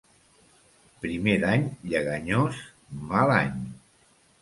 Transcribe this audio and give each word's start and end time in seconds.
Primer 1.03 1.35
d'any 1.45 1.69
lleganyós, 1.93 2.65
mal 3.15 3.39
any. 3.39 3.57